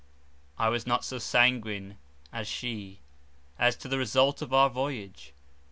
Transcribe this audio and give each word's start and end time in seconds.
I 0.57 0.69
was 0.69 0.87
not 0.87 1.05
so 1.05 1.19
sanguine 1.19 1.99
as 2.33 2.47
she 2.47 3.01
as 3.59 3.75
to 3.75 3.87
the 3.87 3.99
result 3.99 4.41
of 4.41 4.51
our 4.51 4.67
voyage. 4.67 5.31